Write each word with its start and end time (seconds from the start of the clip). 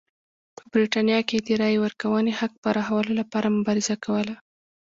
په 0.57 0.63
برېټانیا 0.73 1.19
کې 1.27 1.35
یې 1.37 1.43
د 1.47 1.49
رایې 1.61 1.77
ورکونې 1.85 2.33
حق 2.39 2.53
پراخولو 2.63 3.11
لپاره 3.19 3.55
مبارزه 3.57 3.95
کوله. 4.05 4.35